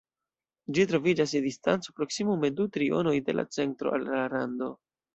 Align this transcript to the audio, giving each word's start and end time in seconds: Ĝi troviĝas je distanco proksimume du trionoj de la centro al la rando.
Ĝi 0.77 0.85
troviĝas 0.91 1.35
je 1.37 1.43
distanco 1.43 1.95
proksimume 2.01 2.53
du 2.63 2.69
trionoj 2.79 3.17
de 3.31 3.39
la 3.39 3.49
centro 3.59 3.99
al 4.01 4.13
la 4.13 4.29
rando. 4.39 4.77